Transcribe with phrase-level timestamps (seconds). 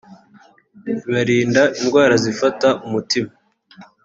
[1.09, 3.31] ibarinda indwara zifata umutima